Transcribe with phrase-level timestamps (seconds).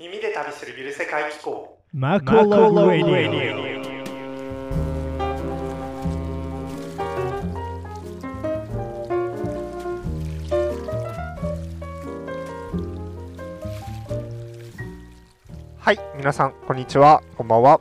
[0.00, 1.78] 耳で旅するゆる世界機構。
[1.92, 3.84] マコロラディ
[15.78, 17.22] はい皆さんこんにちは。
[17.36, 17.78] こんばんは。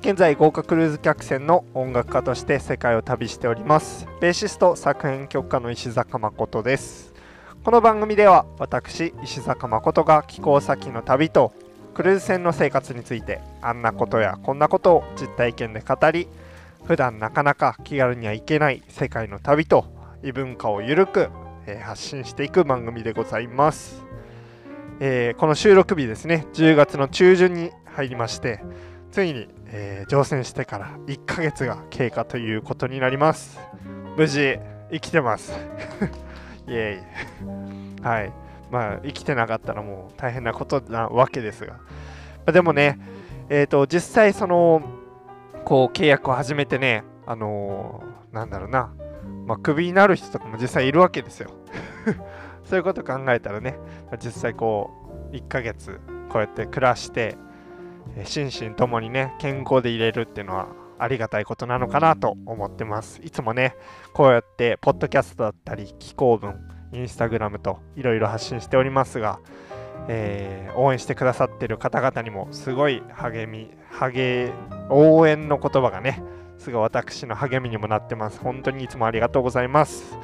[0.00, 4.06] 現在豪華クルーズ客船の音楽家として世界を旅しております。
[4.22, 7.11] ベーシスト作編曲家の石坂誠です
[7.64, 11.52] この番組では私石坂誠が寄港先の旅と
[11.94, 16.26] クルーズ船の生活についてあんなことやこんなことを実体験で語り
[16.86, 19.84] 普段なかなか気軽には行けない世界の旅と
[20.24, 21.30] 異文化をゆるく、
[21.84, 24.04] 発信していく番組でございます、
[24.98, 28.60] えーこの収録日ですね10月の中旬に入りまして
[29.12, 33.60] ついに、えー乗船してから1ヶ月が経過ということになります。
[34.16, 34.58] 無事
[34.90, 35.52] 生きてます。
[36.66, 38.02] イエーイ。
[38.02, 38.32] はい。
[38.70, 41.80] まあ生きてなかったらもう大変なことなわけですが、ま
[42.46, 42.98] あでもね
[43.48, 44.82] えっ、と実際その
[45.64, 48.92] こう契約を始めてねあのーなんだろうな。
[49.46, 51.50] まあクビになる人とかも実際いるわけですよ。
[52.64, 54.90] そういうこと考えたらね、まあ実際こ
[55.32, 57.36] う1ヶ月こうやって暮らして
[58.24, 60.68] 心身ともにね健康でいれるっていうのは
[61.02, 63.20] ありがたいことなのかなと思ってます。
[63.24, 63.74] いつもね
[64.12, 66.60] こうやってポッドキャストだったり気候文
[66.92, 69.40] インスタグラムといろいろ発信しておりますが、
[70.08, 74.52] えー応援してくださってる方々にもすごい励み励
[74.88, 76.22] 応援の言葉がね
[76.56, 78.38] すごい私の励みにもなってます。
[78.40, 80.16] 本当にいつもありがとうございます、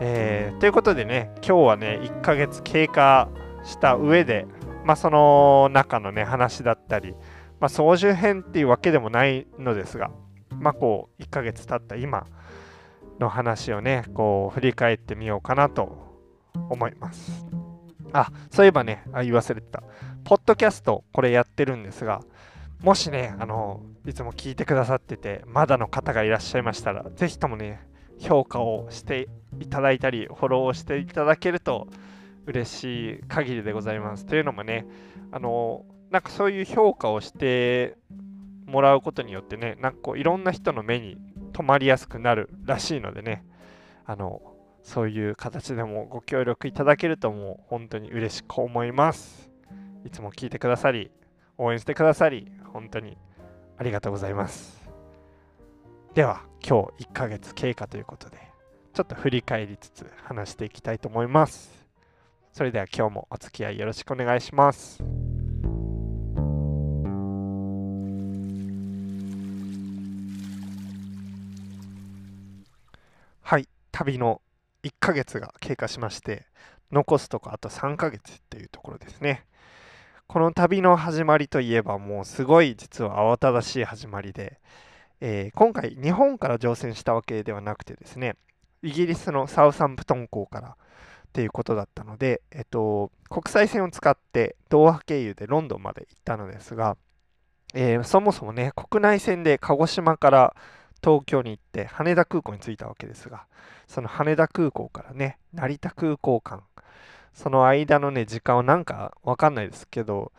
[0.00, 3.28] えーということでね今日はね1ヶ月経過
[3.64, 4.46] した上で
[4.84, 7.14] まあその中のね話だったり
[7.62, 10.10] まあ操縦編っていうわけでもないのですが
[10.58, 12.26] まあこう1ヶ月経った今
[13.20, 15.96] の話をねこう振り返ってみようかなと
[16.68, 17.46] 思います。
[18.12, 19.84] あそういえばねあ言い忘れてた。
[20.24, 22.22] ポッドキャストこれやってるんですが
[22.80, 27.86] もしねあのいつも聞いてくださっててまだの方がいらっしゃいましたらぜひともね
[28.18, 29.28] 評価をして
[29.60, 31.86] いただいたりフォローをしていただけると
[32.46, 34.26] 嬉しい限りでございます。
[34.26, 34.84] というのもね
[35.30, 37.96] あのなんかそういう評価をして
[38.66, 41.16] もらうことによってねなんかこういろんな人の目に
[41.54, 43.44] 留まりやすくなるらしいのでね
[44.04, 44.42] あの
[44.82, 49.50] そういう形でもご協力いただけるともう本当に嬉しく思います。
[50.04, 51.10] いつも聞いてくださり
[51.56, 53.16] 応援してくださり本当に
[53.78, 54.82] ありがとうございます。
[56.12, 58.36] では今日1ヶ月経過ということで
[58.92, 61.86] ちょっと振り返りつつ話していきたいと思います。
[62.52, 65.21] それでは今日もお付き合いよろしくお願いします。
[74.02, 74.42] 旅の
[74.82, 76.44] 1ヶ月が経過しまして
[76.90, 79.46] 残すとこあと3ヶ月っていうところですね。
[80.26, 84.58] この旅の始まりといえばもうすごい実は慌ただしい始まりで、
[85.20, 88.34] えー今回日本から乗船したわけではなくてですね
[88.82, 90.74] イギリスのサウサンプトン港からっ
[91.32, 96.96] ていうことだったので、えっと、国際線を使ってドーハ経由でロンドンまで行ったのですが、
[97.74, 100.56] えーそもそもね国内線で鹿児島から
[101.02, 103.46] 東京に行って羽田空港に着いたわけですが
[103.88, 106.62] その羽田空港からね成田空港間
[107.34, 110.32] その間のね時間はなんかわかんないですけど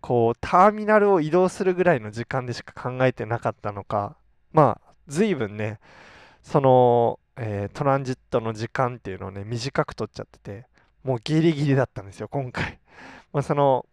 [0.00, 4.16] こうターミナルを移動するぐらいの時間でしか考えてなかったのか
[4.52, 5.80] まあ随分ね
[6.42, 10.66] その、えートランジットの時間っていうのをね短く取っちゃってて
[11.02, 12.78] もうギリギリだったんですよ今回、
[13.32, 13.86] まあ、その、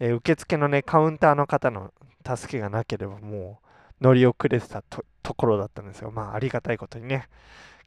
[0.00, 1.92] えー受付のねカウンターの方の
[2.26, 3.65] 助けがなければもう
[4.00, 6.10] 乗り遅れてたところだったんですよ。
[6.10, 7.28] まあありがたいことにね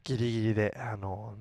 [0.03, 1.35] ギリギリであの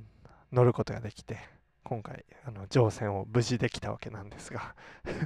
[0.52, 1.38] 乗ることができて
[1.84, 4.74] 今回あの乗船を無事できたわけなんですが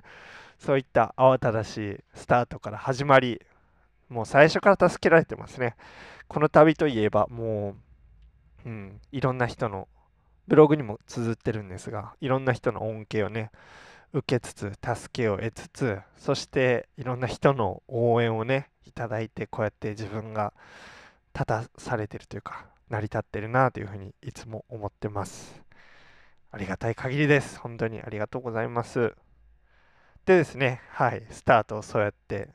[0.59, 3.41] そういった慌ただしいスタートから始まり
[4.09, 5.75] もう最初から助けられてますね。
[6.29, 7.77] この旅といえばも
[8.65, 9.89] う、うん、いろんな人の
[10.47, 13.51] ブログにも綴ってるんですがいろんな人の恩恵をね
[14.13, 20.53] 受けつつ助けを得つつそしていろんな人の応援をねいただいてこうやって自分が
[21.35, 25.61] 立たされてるというか成り立ってるなというふうにいつも思ってます。
[26.51, 27.59] ありがたい限りです。
[27.59, 29.15] 本当にありがとうございます。
[30.27, 32.49] でですねはいスタートをそうやって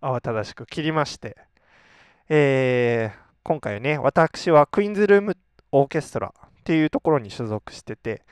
[0.00, 1.36] 慌ただしく切りまして
[2.28, 5.36] えー今回ね私はクイーンズルーム
[5.70, 8.22] オーケストラっていうところに所属してて、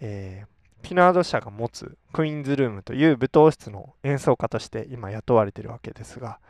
[0.00, 0.52] えー
[0.82, 6.40] ピナード社が持つクイーンズルームという舞踏室の演奏家として今雇われてるわけですが、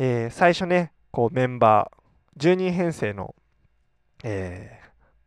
[0.00, 3.36] えー最初ねこうメンバー10人編成の、
[4.24, 4.80] えー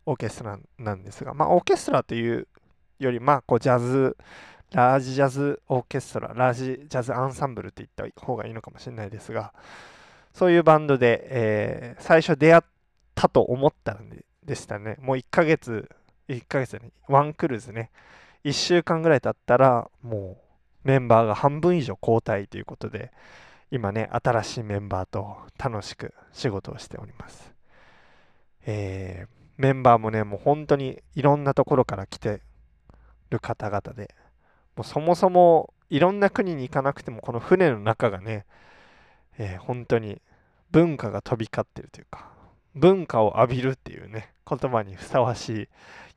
[0.06, 2.48] オーケストラなんですが、まあ、オーケストラという
[3.00, 4.18] より、まあ、こうジャズ
[4.72, 9.54] ラージジャズオーケストララージジャズアンサンブルって言った方がいいのかもしれないですが
[10.34, 12.64] そういうバンドで、えー、最初出会っ
[13.14, 14.10] たと思ったん
[14.44, 14.98] でしたね。
[15.00, 15.90] もう1ヶ月
[16.28, 17.92] 1ヶ月にワンクルーズね。
[18.44, 20.38] 1週間ぐらい経ったらも
[20.84, 23.12] うメンバーが半分以上交代ということで
[23.74, 27.52] 今ね新しいメンバーと楽しく仕事をしております。
[28.68, 29.28] えー、
[29.58, 32.42] メンバーもねもう本当にいろんなところから来て
[33.32, 34.14] る方々で
[34.76, 38.46] もうそもそもいろんな国に行かなくてもこの船の中がね、
[39.40, 40.22] えー、本当に
[40.70, 42.30] 文化が飛び交ってるというか
[42.76, 45.64] 文化を浴びるっていうね言葉にふさわし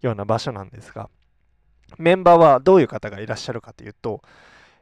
[0.02, 1.08] いような場所なんですが
[1.96, 4.20] メンバーはどういう方がいらっしゃるかというと、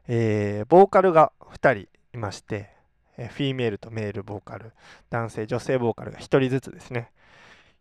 [0.08, 2.70] えー、ボーカルが2人いまして、
[3.16, 4.72] えー、フィーメールとメールボーカル
[5.10, 7.10] 男性女性ボーカルが1人ずつですね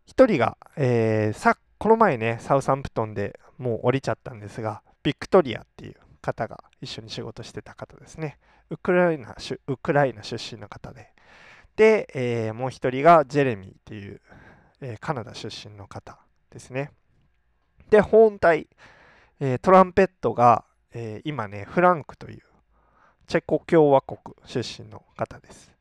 [0.08, 8.38] 1人が、えー、さこの前ねサウサンプトンでもう降りちゃったんですがビクトリアっていう方が一緒に仕事してた方ですね。
[8.70, 9.36] ウクライナ
[9.66, 11.12] ウクライナ出身の方で。
[11.76, 14.20] で、えー、もう一人がジェレミーっていう、
[14.80, 16.18] えー、カナダ出身の方
[16.50, 16.90] ですね。
[17.90, 18.68] で、本体、
[19.40, 20.64] えー、トランペットが、
[20.94, 22.42] え今ね、フランクという
[23.26, 25.72] チェコ共和国出身の方です。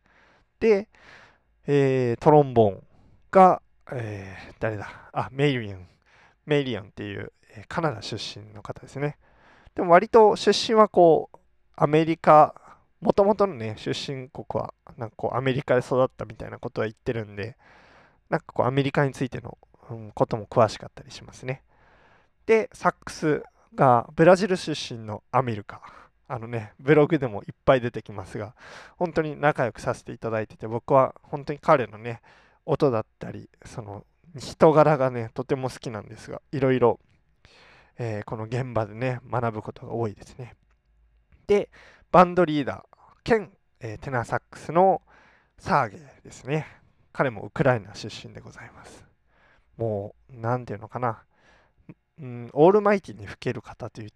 [0.60, 0.88] で、
[1.68, 2.84] えトロンボーン
[3.32, 3.62] が、
[3.92, 5.10] え誰だ？
[5.12, 5.88] あ、メイリアン。
[6.46, 9.18] メイリアンっていうえカナダ出身の方ですね。
[9.76, 11.38] でも割と出身はこう、
[11.76, 12.56] アメリカ、
[13.02, 17.58] もともとのね、出身国は、なんかこう、アメリカで育ったみたいなことは言ってるんで、
[18.30, 19.58] なんかこう、アメリカについての、
[19.90, 21.64] うん、ことも詳しかったりしますね。
[22.46, 23.44] で、サックス
[23.76, 25.82] がブラジル出身のアメリカ。
[26.34, 28.56] あのね、ブログでもいっぱい出てきますが、
[28.98, 32.22] 本当に仲良くさせていただいてて、僕は本当に彼のね、
[32.66, 34.06] 音だったり、その
[34.38, 37.00] 人柄がね、とても好きなんですが、いろいろ
[37.98, 40.56] えー、この現場でね、学ぶことが多いですね。
[41.48, 41.70] で、
[42.12, 45.02] バンドリーダー兼、えー、テナーサックスの
[45.60, 46.66] サーゲーですね。
[47.12, 49.06] 彼もウクライナ出身でございます。
[49.78, 51.24] もう、何ていうのかな、
[52.20, 54.10] うん、オールマイティに吹ける方という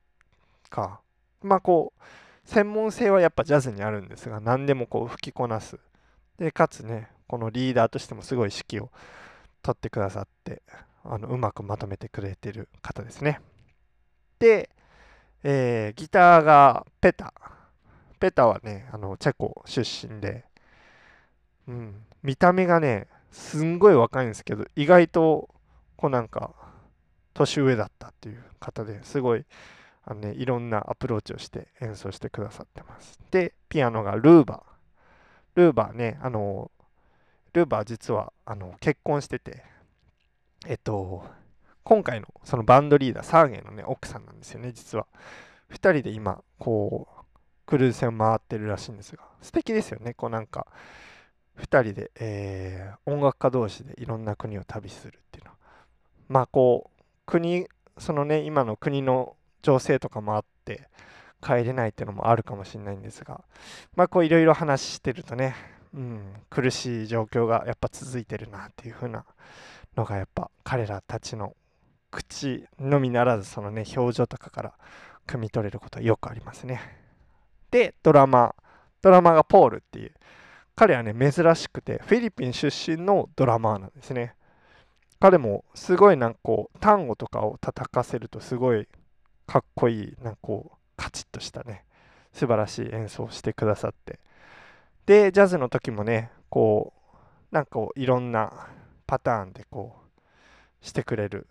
[0.70, 1.02] か、
[1.42, 2.04] まあこう、
[2.50, 5.80] 専門性はやっぱジャズにあるんですが、何でもこう吹きこなす。
[6.38, 8.90] で、かつね、このリーダーとしてもすごい指揮を
[9.62, 10.62] 取ってくださって、
[11.04, 13.42] あのうまくまとめてくれてる方ですね。
[14.40, 14.70] で、
[15.44, 17.34] えー、ギターがペタ。
[18.20, 20.46] ペタはね、あのチェコ出身で、
[21.68, 25.50] うん、見た目がね、すんごい若いんですけど、意外と、
[25.96, 26.52] こうなんか、
[27.34, 29.46] 年上だったっていう方ですごい、
[30.10, 33.20] あのね、いろんなアプローチをして演奏してくださってます。
[33.30, 35.60] で、ピアノがルーバー。
[35.62, 36.72] ルーバーね、あの、
[37.52, 39.64] ルーバー実はあの結婚してて、
[40.66, 41.26] えっと、
[41.84, 45.08] 今回のそのバンドリーダー、サーゲンのね、奥さんなんですよね、実は。
[45.72, 47.26] 2人で今、こう、
[47.66, 50.68] クルーズ船を回ってるらしいんですが、素敵ですよね、こうなんか、
[51.58, 55.58] 2人で、えー、音楽家同士でいろんな国を旅するっていうのは。
[56.30, 57.68] まあこう、国、
[57.98, 60.90] そのね、今の国の情勢とかもあって、
[61.42, 63.44] 帰れないっていうのもあるかもしれないんですが、
[63.96, 65.56] まあこういろいろ話してるとね、
[65.94, 69.26] うん、苦しい状況がやっぱ続いてるなっていう風な
[69.96, 71.56] のがやっぱ彼らたちの
[72.12, 74.74] 口のみならずそのね表情とかから
[75.26, 76.82] 汲み取れることはよくありますね。
[77.72, 78.56] でドラマ
[79.02, 80.12] ドラマがポールっていう
[80.76, 84.36] 彼はね珍しくてフィリピン出身のドラマーなんですね。
[85.20, 88.88] 彼もすごいなんかこう単語とかを叩かせるとすごい
[89.48, 91.86] かっこいいなんかこうカチッとしたね
[92.34, 94.20] 素晴らしい演奏をしてくださって
[95.06, 96.94] でジャズの時もねこ
[97.52, 98.68] うなんかこういろんな
[99.08, 101.48] パターンでこうしてくれる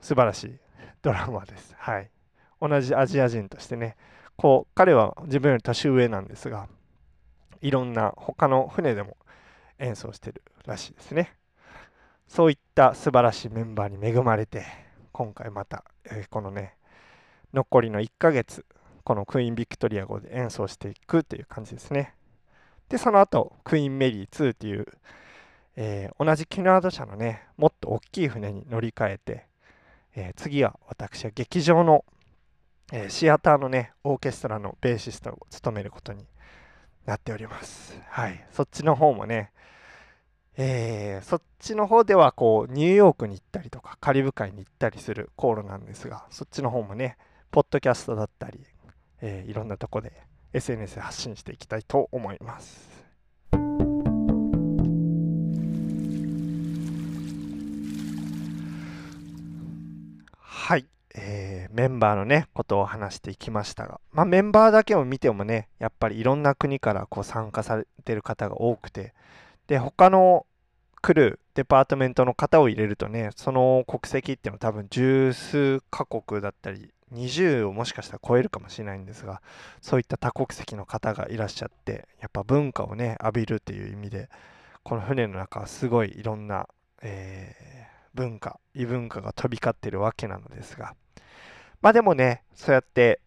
[0.00, 0.58] 素晴らしい
[1.02, 1.74] ドラマです。
[1.78, 2.10] はい。
[2.60, 3.96] 同じアジア人としてね、
[4.36, 6.68] こう、彼は自分より年上なんですが、
[7.60, 9.16] いろんな他の船でも
[9.78, 11.34] 演奏してるらしいですね。
[12.28, 14.64] そういった素晴らしいメンバーに恵まれて、
[15.12, 16.76] 今回また、えー、このね、
[17.52, 18.64] 残りの1ヶ月、
[19.04, 22.14] このクイーン・ビクトリア号で演奏していくという感じですね。
[22.88, 24.86] で、その後、クイーン・メリー2っていう、
[25.76, 29.46] えー、同じキュナード社のね、もっと大きい船に乗り換えて、
[30.14, 32.04] えー、次は私は劇場の、
[32.92, 36.26] えー、シアターのね、オーケストラのベーシストを務めることに
[37.04, 38.00] なっております。
[38.08, 38.46] はい。
[38.52, 39.52] そっちの方もね、
[40.58, 47.18] えー、そっちの方ではこうニューヨークに行ったりとかカリブ海に行ったりする航路なんですがそっちの方もね
[47.56, 48.60] ポッドキャストだったり、
[49.22, 50.12] えー、いろんなとこで
[50.52, 52.86] SNS 発信していきたいと思います。
[60.38, 60.84] はい、
[61.14, 69.14] えーメンバーのねことを話していきましたが、まあ、メンバーだけを見てもねやっぱりいろんな国からこう参加されてる方が多くて
[69.66, 70.44] で他の
[71.00, 79.40] 来るデパートメントの方を入れるとねその国籍っていうのは多分十数カ国だったり20をもしかしたら超えるかもしれないんですが
[79.80, 84.28] そういった多国籍の方がいらっしゃってやっぱ文化をね浴びるっていう意味で
[84.82, 86.68] この船の中はすごいいろんな、
[87.02, 87.76] えー
[88.16, 90.94] 文化異文化が飛び交ってるわけなのですが
[91.82, 93.20] まあでもねそうやって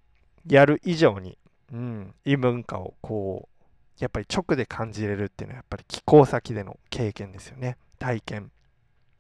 [0.47, 1.37] やる以上に、
[1.71, 3.63] うん、異文化をこう
[3.99, 7.77] やっぱり直で感じれるっていうのはやっぱり寄港先での経験ですよね。
[7.99, 8.51] 体験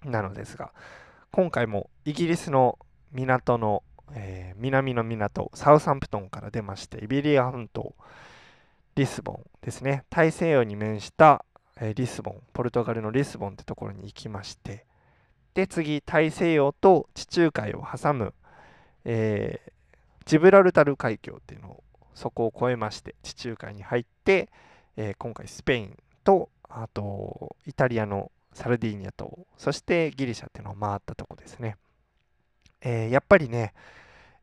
[0.05, 0.71] なのですが
[1.31, 2.79] 今回もイギリスの
[3.11, 7.95] 港の、えー南の港サウサンプトンから出ましてイベリア半島
[8.95, 10.03] リスボンですね。
[10.09, 11.45] 大西洋に面した、
[11.79, 14.85] えーリスボンポルトガルのリスボンってところに行きまして。
[15.53, 18.33] で次大西洋と地中海を挟む、
[19.05, 19.71] えー
[20.25, 24.49] ジブラルタル海峡っていうのをそこを越えまして地中海に入って、
[24.95, 31.77] え今回スペインとあとイタリアのサルディーニャ島そしてギリシャっていうのを回ったとこですね、
[32.81, 33.73] えーやっぱりね、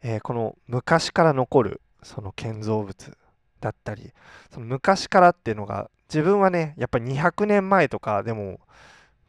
[0.03, 3.17] えーこの昔から残るその建造物
[3.61, 4.13] だったり
[4.53, 8.61] その昔からっていうのが自分はねやっぱり200年前とかでも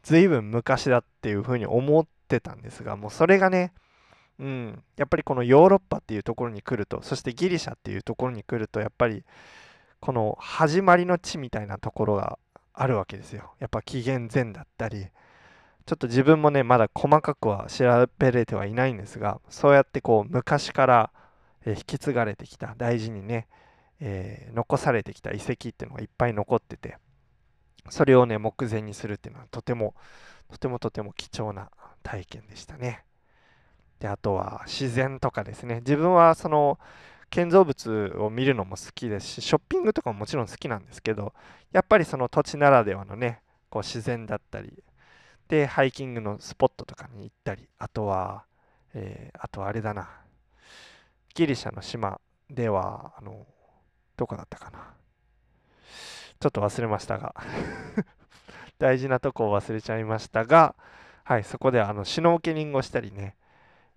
[0.02, 3.72] 随分昔だっていうふうに思ってたんですがもうそれがね
[4.38, 9.24] うん、やっぱりこのヨーロッパっていうところに来るとそしてギリシャっていうところに来るとやっぱり
[10.00, 12.38] この始まりの地みたいなところが
[12.72, 13.52] あるわけですよ。
[13.58, 15.08] やっぱ紀元前だったり
[15.88, 21.10] ちょっと自分もねまだ細かくは調べれてはいないんですがそうやってこう昔から
[21.64, 23.48] 引き継がれてきた大事にね、
[23.98, 26.98] えー残されてきた遺跡っていうのがいっぱい残ってて
[27.88, 29.94] それをね目前にするっていうのはとても
[30.50, 31.70] とてもとても貴重な
[32.02, 33.04] 体験でしたね。
[33.98, 36.78] であとは自然とかですね自分はその
[37.30, 41.32] 建造物を見るのも好きですしショッピングとかももちろん好きなんですけど
[41.72, 43.40] やっぱりその土地ならではのね
[43.70, 44.84] こう自然だったり
[45.48, 48.44] でハイキングのスポットとかに行ったりあとは、
[48.94, 50.08] えーあとはあれだな。
[51.34, 53.46] ギリシャの島ではあの
[54.16, 54.94] どこだったかな。
[56.40, 57.34] ちょっと忘れましたが。
[58.78, 60.74] 大事なとこを忘れちゃいましたが
[61.24, 63.36] はいそこであのシュノーケリングをしたりね。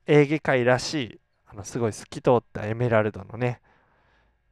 [0.07, 3.61] エーゲ海らしいあのすごい透き通ったエメラルドのね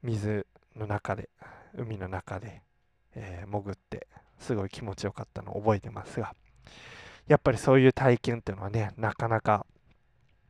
[0.03, 1.29] 水の中で
[1.75, 2.63] 海の中で、
[3.15, 4.07] えー潜って
[4.39, 6.35] すごい気持ちよかったのを覚えてますが。
[7.27, 9.65] やっぱりそういう体験っていうのはねなかなか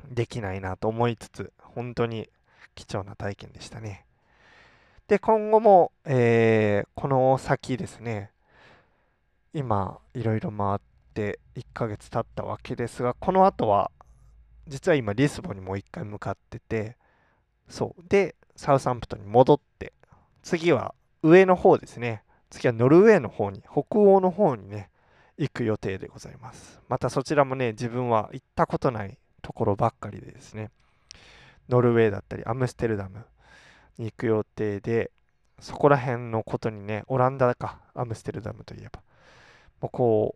[0.10, 2.30] できないなと思いつつ本当に
[2.76, 4.06] 貴重な体験でしたね。
[5.08, 8.32] で今後も、えーこの先ですね
[9.54, 10.80] 今いろいろ回っ
[11.14, 13.90] て1ヶ月経ったわけですがこの後は
[14.68, 16.96] 実は今リスボンにもう一回向かってて
[17.68, 18.04] そう。
[18.08, 19.94] でサウサンプトンに戻って
[20.44, 22.24] 次は上の方ですね。
[22.50, 24.89] 次はノルウェーの方に北欧の方にね
[25.40, 26.82] 行く予定でございます。
[26.90, 30.70] またそちらもね自分は行ったことないところばっかりでですね。
[31.70, 33.26] ノルウェーだったりアムステルダム
[33.98, 35.12] に行く予定で
[35.60, 39.02] そこら辺のことにねオランダかアムステルダムといえば。
[39.82, 40.36] もうこ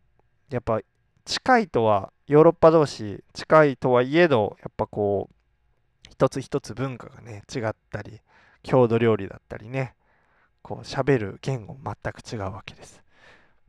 [0.49, 0.79] うやっぱ
[1.25, 5.35] 近いとはヨーロッパ同士近いとはいえどやっぱこう
[6.09, 8.21] 一つ一つ文化がね違ったり
[8.61, 9.95] 郷土料理だったりね
[10.61, 13.02] こう喋る言語全く違うわけです。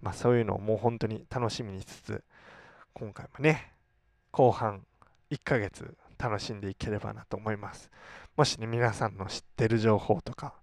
[0.04, 2.24] まあそういうのをもう本当に楽しみにしつつ
[2.92, 3.72] 今回もね
[4.30, 4.82] 後半
[5.30, 7.90] 1ヶ月楽しんでいければなと思います。
[8.36, 10.54] もしね皆さんの知ってる情報とか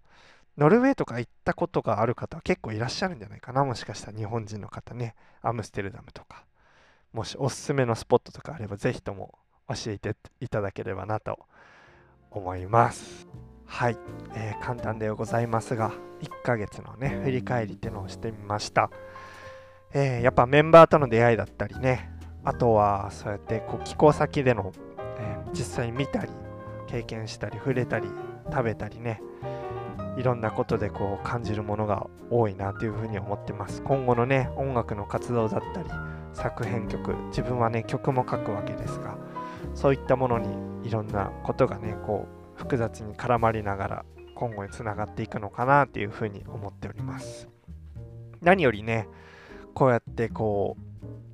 [0.57, 3.65] ノルウェーとか行ったことがある方は結構いらっしゃるんじゃないかな。
[3.65, 6.45] もしかしたら日本人の方ねアムステルダムとか
[7.11, 9.33] もしおすすめのスポットとかあればぜひとも
[9.67, 11.39] 教えていただければなと
[12.29, 13.27] 思います。
[13.65, 13.97] はい、
[14.35, 18.91] えー簡単ではございますが1ヶ月のね振り返りっていうのをしてみました、
[19.93, 22.09] えーやっぱメンバーとの出会いだったりね。
[22.43, 24.71] あとはそうやってこう寄港先での、
[25.19, 26.31] えー実際見たり
[26.87, 28.07] 経験したり触れたり
[28.49, 29.21] 食べたりね。
[30.17, 33.81] いろんなことでこう感じるものが多いなというふうに思ってます。
[33.81, 35.89] 今後のね音楽の活動だったり
[36.33, 39.17] 作編曲自分はね曲も書くわけですが
[39.73, 44.05] そういったものにいろんなことがねこう複雑に絡まりながら
[44.35, 47.47] 今後につながっていくのかなというふうに思っております。
[48.41, 49.07] 何よりね
[49.73, 50.77] こうやってこ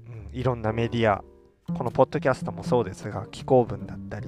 [0.08, 1.24] う、うんいろんなメディア
[1.74, 4.28] このポッドキャストもそうですが寄稿文だったり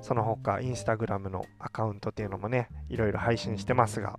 [0.00, 4.18] その他インスタグラムのアカウントっていうのもねいろいろ配信してますが、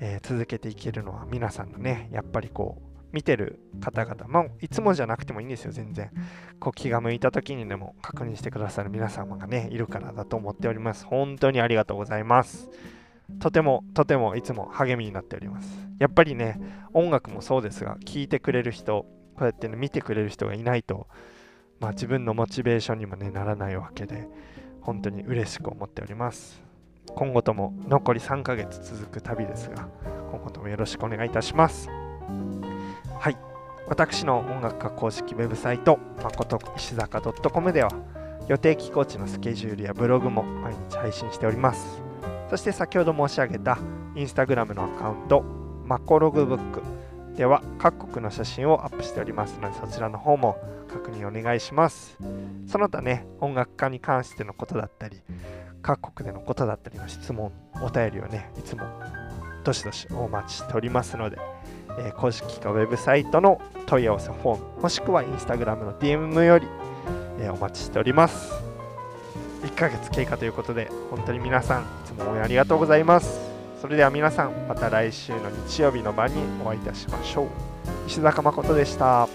[0.00, 6.10] えー続けていけるのは皆さんのねやっぱりこう見てる方々もいつもじゃなくてもいいんですよ全然。
[6.58, 11.04] こう気が向いた時にでも確認してくださる皆様がねいるからだと思っております。
[11.04, 12.70] 本当にありがとうございます。
[13.38, 15.68] とてもとてもいつも励みになっております。
[16.02, 16.58] やっぱりね
[16.92, 19.06] 音楽もそうですが聴いてくれる人
[19.36, 21.06] こうやってね見てくれる人がいないと
[21.78, 24.26] まあ自分のモチベーションにもねならないわけで
[24.80, 26.60] 本当に嬉しく思っております。
[27.14, 29.88] 今後とも残り3ヶ月続く旅ですが
[30.32, 31.88] 今後ともよろしくお願いいたします。
[33.20, 33.36] はい。
[33.86, 37.90] 私の音楽家公式ウェブサイト誠石坂 .com では
[38.48, 42.02] 予定寄港地のスケジュールやブログも毎日配信しております。
[42.50, 43.78] そして先ほど申し上げた
[44.16, 45.61] インスタグラムのアカウント
[45.92, 46.82] マコログブック
[47.36, 50.56] では各国の写真をアップしておりますのでそちらの方も
[50.88, 52.16] 確認お願いします。
[52.66, 55.20] その他ね音楽家に関してのことだったり
[55.82, 58.84] 各国でのことだったりの質問お便りをねいつも
[59.64, 61.36] どしどしお待ちしておりますので、
[61.98, 66.66] えー公式かウェブサイトの問い合わせフォームもしくはインスタグラムの DM より、
[67.38, 68.50] えーお待ちしております。
[69.62, 73.51] 1ヶ月経過ということで本当に皆さんいつも応援ありがとうございます。
[73.82, 77.48] それでは皆さんまた来週の日曜日の晩にお会いいたしましょう。
[78.06, 79.28] 石坂誠でした。